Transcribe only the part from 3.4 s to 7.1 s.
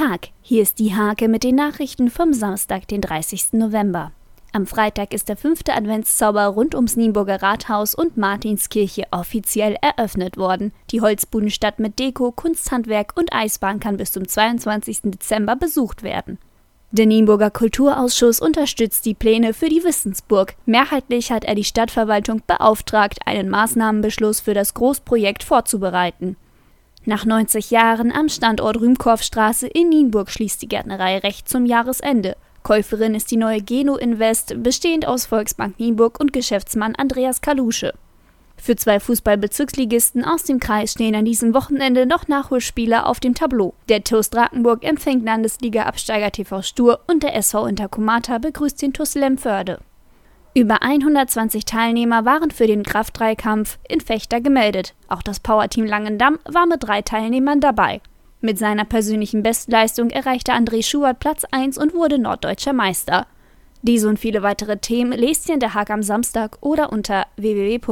November. Am Freitag ist der fünfte Adventszauber rund ums